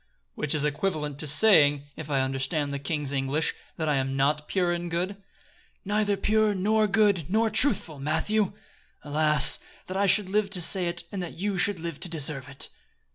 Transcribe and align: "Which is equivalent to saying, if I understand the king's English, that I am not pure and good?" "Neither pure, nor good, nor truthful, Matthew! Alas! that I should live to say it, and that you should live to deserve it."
"Which 0.33 0.55
is 0.55 0.65
equivalent 0.65 1.19
to 1.19 1.27
saying, 1.27 1.83
if 1.95 2.09
I 2.09 2.21
understand 2.21 2.73
the 2.73 2.79
king's 2.79 3.13
English, 3.13 3.53
that 3.77 3.87
I 3.87 3.97
am 3.97 4.17
not 4.17 4.47
pure 4.47 4.71
and 4.71 4.89
good?" 4.89 5.15
"Neither 5.85 6.17
pure, 6.17 6.55
nor 6.55 6.87
good, 6.87 7.27
nor 7.29 7.51
truthful, 7.51 7.99
Matthew! 7.99 8.53
Alas! 9.03 9.59
that 9.85 9.97
I 9.97 10.07
should 10.07 10.27
live 10.27 10.49
to 10.49 10.59
say 10.61 10.87
it, 10.87 11.03
and 11.11 11.21
that 11.21 11.37
you 11.37 11.55
should 11.59 11.79
live 11.79 11.99
to 11.99 12.09
deserve 12.09 12.49
it." 12.49 12.69